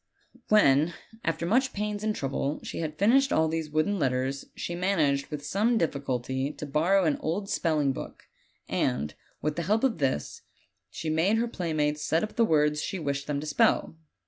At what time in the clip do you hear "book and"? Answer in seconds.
7.93-9.13